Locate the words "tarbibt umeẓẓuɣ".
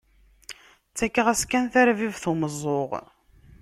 1.73-2.89